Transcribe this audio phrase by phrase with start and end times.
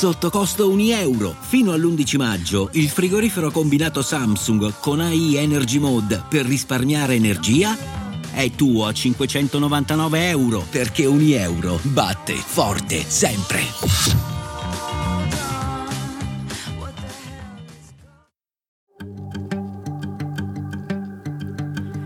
[0.00, 1.36] sotto costo 1 euro.
[1.38, 7.76] Fino all'11 maggio il frigorifero combinato Samsung con AI Energy Mode per risparmiare energia
[8.32, 13.60] è tuo a 599 euro perché ogni euro batte forte sempre.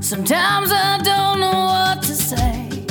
[0.00, 2.84] Sometimes I don't know what to say.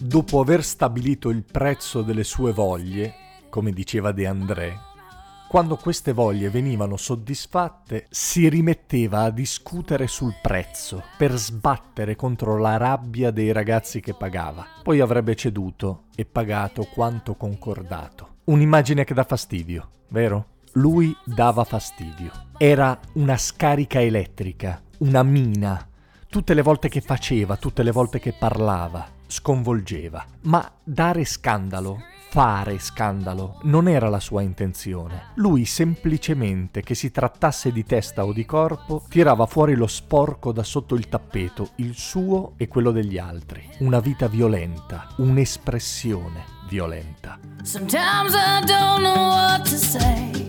[0.00, 3.19] Dopo aver stabilito il prezzo delle sue voglie,
[3.50, 4.88] come diceva De André,
[5.50, 12.76] quando queste voglie venivano soddisfatte, si rimetteva a discutere sul prezzo per sbattere contro la
[12.76, 14.64] rabbia dei ragazzi che pagava.
[14.80, 18.36] Poi avrebbe ceduto e pagato quanto concordato.
[18.44, 20.58] Un'immagine che dà fastidio, vero?
[20.74, 22.30] Lui dava fastidio.
[22.56, 25.84] Era una scarica elettrica, una mina.
[26.28, 30.24] Tutte le volte che faceva, tutte le volte che parlava, sconvolgeva.
[30.42, 31.98] Ma dare scandalo,
[32.30, 35.32] fare scandalo, non era la sua intenzione.
[35.34, 40.62] Lui semplicemente, che si trattasse di testa o di corpo, tirava fuori lo sporco da
[40.62, 43.68] sotto il tappeto, il suo e quello degli altri.
[43.80, 47.36] Una vita violenta, un'espressione violenta.
[47.64, 50.48] Sometimes I don't know what to say.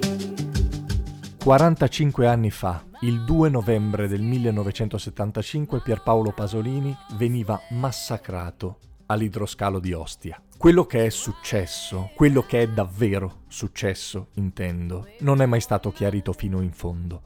[1.44, 8.78] 45 anni fa, il 2 novembre del 1975, Pierpaolo Pasolini veniva massacrato
[9.12, 10.42] all'idroscalo di Ostia.
[10.58, 16.34] Quello che è successo, quello che è davvero successo, intendo, non è mai stato chiarito
[16.34, 17.22] fino in fondo.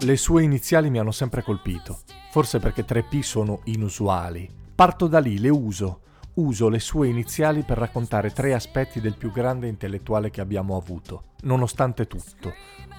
[0.00, 2.00] Le sue iniziali mi hanno sempre colpito,
[2.30, 4.48] forse perché 3P sono inusuali.
[4.74, 6.00] Parto da lì, le uso
[6.34, 11.34] uso le sue iniziali per raccontare tre aspetti del più grande intellettuale che abbiamo avuto,
[11.42, 12.52] nonostante tutto,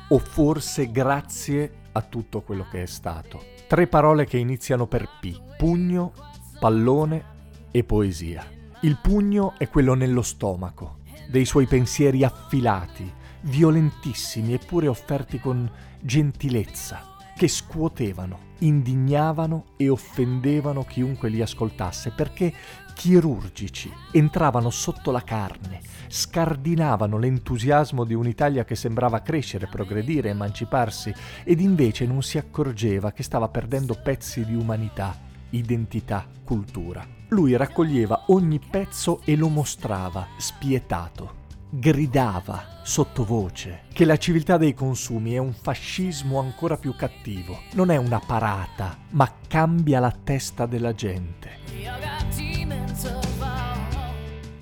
[0.09, 3.54] o forse grazie a tutto quello che è stato.
[3.67, 6.13] Tre parole che iniziano per P, pugno,
[6.59, 7.23] pallone
[7.71, 8.45] e poesia.
[8.81, 10.99] Il pugno è quello nello stomaco,
[11.29, 15.67] dei suoi pensieri affilati, violentissimi eppure offerti con
[15.99, 22.53] gentilezza, che scuotevano, indignavano e offendevano chiunque li ascoltasse perché
[22.95, 31.13] chirurgici, entravano sotto la carne, scardinavano l'entusiasmo di un'Italia che sembrava crescere, progredire, emanciparsi,
[31.43, 35.15] ed invece non si accorgeva che stava perdendo pezzi di umanità,
[35.51, 37.05] identità, cultura.
[37.29, 41.43] Lui raccoglieva ogni pezzo e lo mostrava, spietato.
[41.69, 47.59] Gridava sottovoce che la civiltà dei consumi è un fascismo ancora più cattivo.
[47.73, 51.64] Non è una parata, ma cambia la testa della gente.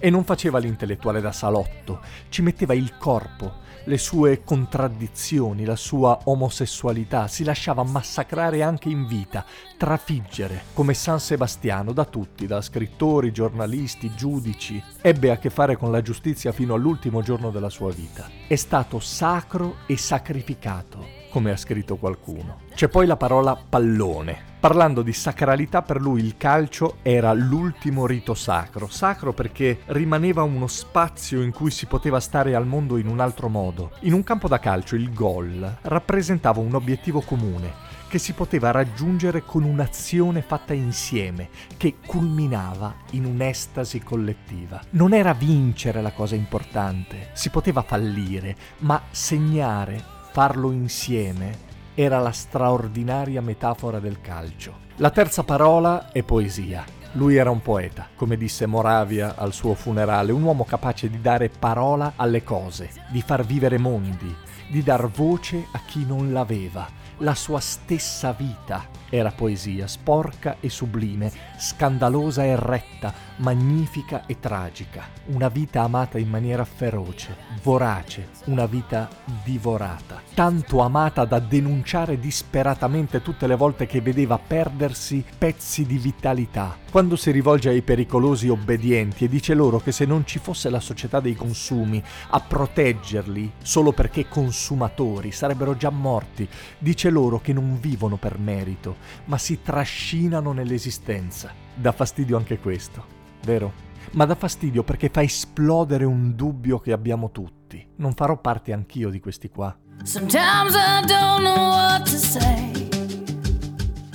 [0.05, 6.19] E non faceva l'intellettuale da salotto, ci metteva il corpo, le sue contraddizioni, la sua
[6.25, 9.45] omosessualità, si lasciava massacrare anche in vita,
[9.77, 14.83] trafiggere, come San Sebastiano, da tutti, da scrittori, giornalisti, giudici.
[14.99, 18.29] Ebbe a che fare con la giustizia fino all'ultimo giorno della sua vita.
[18.45, 22.63] È stato sacro e sacrificato come ha scritto qualcuno.
[22.75, 24.51] C'è poi la parola pallone.
[24.63, 28.88] Parlando di sacralità, per lui il calcio era l'ultimo rito sacro.
[28.88, 33.50] Sacro perché rimaneva uno spazio in cui si poteva stare al mondo in un altro
[33.50, 33.91] modo.
[34.03, 37.74] In un campo da calcio il gol rappresentava un obiettivo comune
[38.07, 44.81] che si poteva raggiungere con un'azione fatta insieme, che culminava in un'estasi collettiva.
[44.91, 50.01] Non era vincere la cosa importante, si poteva fallire, ma segnare
[50.31, 54.81] farlo insieme era la straordinaria metafora del calcio.
[54.97, 56.83] La terza parola è poesia.
[57.13, 61.49] Lui era un poeta, come disse Moravia al suo funerale, un uomo capace di dare
[61.49, 64.35] parola alle cose, di far vivere mondi,
[64.69, 67.01] di dar voce a chi non l'aveva.
[67.23, 75.03] La sua stessa vita era poesia, sporca e sublime, scandalosa e retta, magnifica e tragica.
[75.28, 79.07] Una vita amata in maniera feroce, vorace, una vita
[79.44, 80.22] divorata.
[80.33, 86.75] Tanto amata da denunciare disperatamente tutte le volte che vedeva perdersi pezzi di vitalità.
[86.89, 90.80] Quando si rivolge ai pericolosi obbedienti e dice loro che se non ci fosse la
[90.80, 96.47] società dei consumi a proteggerli solo perché consumatori sarebbero già morti,
[96.77, 101.54] dice loro che non vivono per merito, ma si trascinano nell'esistenza.
[101.74, 103.06] Dà fastidio anche questo,
[103.45, 103.71] vero?
[104.12, 107.88] Ma dà fastidio perché fa esplodere un dubbio che abbiamo tutti.
[107.95, 109.75] Non farò parte anch'io di questi qua.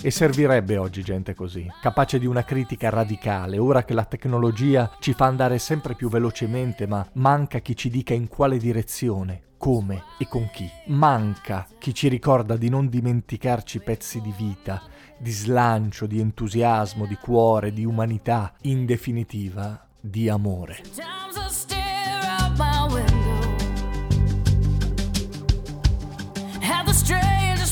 [0.01, 5.12] E servirebbe oggi gente così, capace di una critica radicale, ora che la tecnologia ci
[5.12, 10.26] fa andare sempre più velocemente, ma manca chi ci dica in quale direzione, come e
[10.26, 10.70] con chi.
[10.87, 14.82] Manca chi ci ricorda di non dimenticarci pezzi di vita,
[15.19, 18.55] di slancio, di entusiasmo, di cuore, di umanità.
[18.62, 20.82] In definitiva, di amore.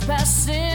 [0.06, 0.65] Sometimes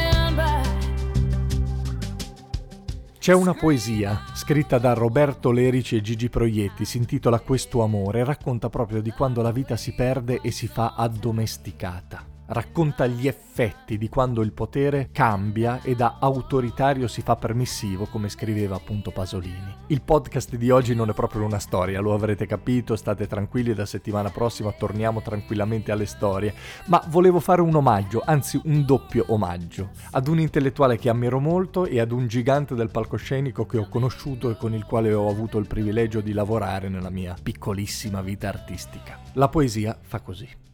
[3.21, 8.23] C'è una poesia scritta da Roberto Lerici e Gigi Proietti, si intitola Questo amore e
[8.23, 12.30] racconta proprio di quando la vita si perde e si fa addomesticata.
[12.53, 18.27] Racconta gli effetti di quando il potere cambia e da autoritario si fa permissivo, come
[18.27, 19.73] scriveva appunto Pasolini.
[19.87, 23.85] Il podcast di oggi non è proprio una storia, lo avrete capito, state tranquilli, da
[23.85, 26.53] settimana prossima torniamo tranquillamente alle storie,
[26.87, 31.85] ma volevo fare un omaggio, anzi un doppio omaggio, ad un intellettuale che ammiro molto
[31.85, 35.57] e ad un gigante del palcoscenico che ho conosciuto e con il quale ho avuto
[35.57, 39.21] il privilegio di lavorare nella mia piccolissima vita artistica.
[39.35, 40.70] La poesia fa così.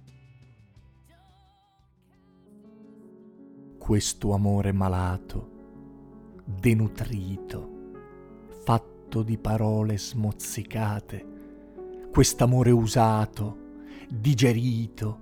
[3.87, 5.49] Questo amore malato,
[6.43, 7.69] denutrito,
[8.65, 11.25] fatto di parole smozzicate,
[12.11, 13.57] quest'amore usato,
[14.09, 15.19] digerito,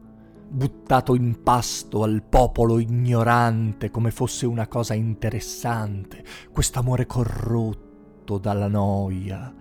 [0.50, 9.54] buttato in pasto al popolo ignorante come fosse una cosa interessante, quest'amore corrotto dalla noia,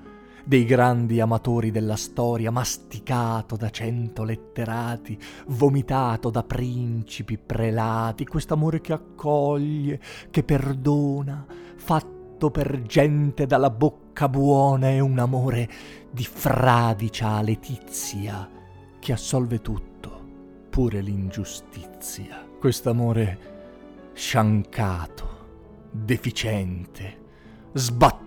[0.44, 5.18] dei grandi amatori della storia, masticato da cento letterati,
[5.48, 10.00] vomitato da principi, prelati, quest'amore che accoglie,
[10.30, 11.46] che perdona,
[11.76, 15.68] fatto per gente dalla bocca buona, è un amore
[16.10, 18.48] di fradicia letizia,
[18.98, 20.22] che assolve tutto,
[20.68, 22.46] pure l'ingiustizia.
[22.58, 23.38] Quest'amore
[24.12, 25.28] sciancato,
[25.90, 27.22] deficiente,
[27.72, 28.23] sbattuto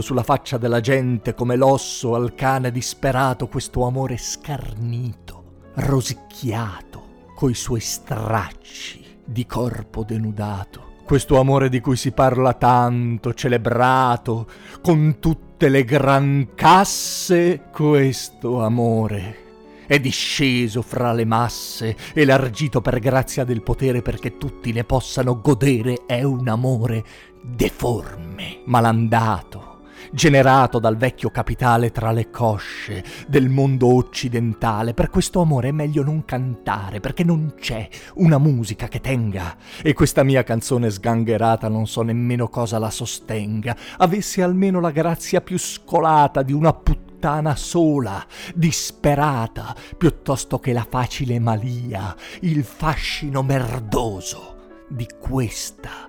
[0.00, 7.80] sulla faccia della gente come l'osso al cane disperato, questo amore scarnito, rosicchiato, coi suoi
[7.80, 10.94] stracci di corpo denudato.
[11.04, 14.46] Questo amore di cui si parla tanto, celebrato,
[14.80, 19.47] con tutte le gran casse, questo amore
[19.88, 26.04] è disceso fra le masse, elargito per grazia del potere perché tutti ne possano godere,
[26.06, 27.02] è un amore
[27.40, 29.78] deforme, malandato,
[30.12, 34.92] generato dal vecchio capitale tra le cosce del mondo occidentale.
[34.92, 39.56] Per questo amore è meglio non cantare, perché non c'è una musica che tenga.
[39.82, 43.74] E questa mia canzone sgangherata non so nemmeno cosa la sostenga.
[43.96, 47.07] Avesse almeno la grazia più scolata di una puttana
[47.56, 48.24] sola,
[48.54, 54.56] disperata, piuttosto che la facile malia, il fascino merdoso
[54.88, 56.08] di questa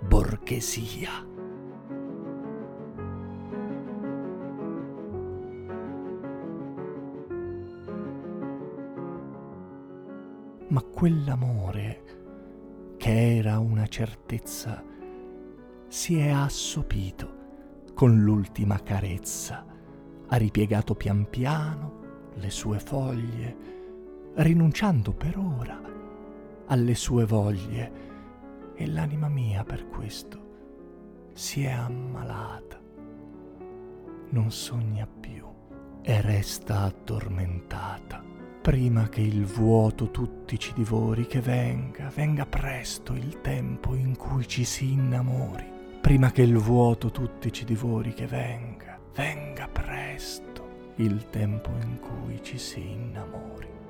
[0.00, 1.32] borghesia.
[10.68, 12.02] Ma quell'amore,
[12.96, 14.82] che era una certezza,
[15.86, 17.42] si è assopito
[17.94, 19.64] con l'ultima carezza,
[20.28, 22.02] ha ripiegato pian piano
[22.34, 23.56] le sue foglie,
[24.34, 25.80] rinunciando per ora
[26.66, 28.02] alle sue voglie,
[28.74, 32.80] e l'anima mia per questo si è ammalata.
[34.30, 35.46] Non sogna più
[36.02, 38.22] e resta addormentata.
[38.60, 44.48] Prima che il vuoto tutti ci divori, che venga, venga presto il tempo in cui
[44.48, 45.70] ci si innamori.
[46.00, 49.93] Prima che il vuoto tutti ci divori, che venga, venga presto
[50.96, 53.83] il tempo in cui ci si innamori.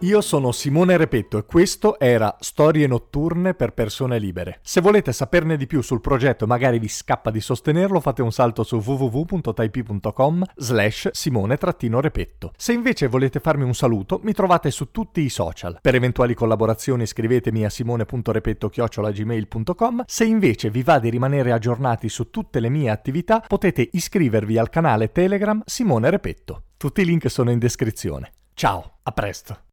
[0.00, 4.58] Io sono Simone Repetto e questo era Storie notturne per persone libere.
[4.60, 8.30] Se volete saperne di più sul progetto e magari vi scappa di sostenerlo, fate un
[8.30, 12.52] salto su www.taipi.com slash simone-repetto.
[12.54, 15.78] Se invece volete farmi un saluto, mi trovate su tutti i social.
[15.80, 20.02] Per eventuali collaborazioni scrivetemi a simone.repetto-gmail.com.
[20.06, 24.68] Se invece vi va di rimanere aggiornati su tutte le mie attività, potete iscrivervi al
[24.68, 26.64] canale Telegram Simone Repetto.
[26.76, 28.32] Tutti i link sono in descrizione.
[28.52, 29.64] Ciao, a presto!